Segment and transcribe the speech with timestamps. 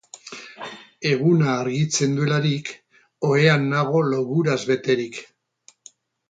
[1.09, 2.71] Eguna argitzen duelarik,
[3.31, 5.23] ohean nago loguraz beterik.